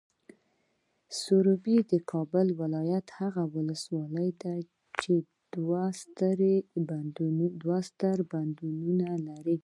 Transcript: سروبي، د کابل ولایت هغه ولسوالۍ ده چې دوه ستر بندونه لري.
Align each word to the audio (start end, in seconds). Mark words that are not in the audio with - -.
سروبي، 1.19 1.77
د 1.91 1.93
کابل 2.11 2.47
ولایت 2.61 3.07
هغه 3.19 3.43
ولسوالۍ 3.55 4.29
ده 4.41 4.53
چې 5.01 5.13
دوه 5.53 5.83
ستر 7.89 8.17
بندونه 8.33 9.11
لري. 9.27 9.57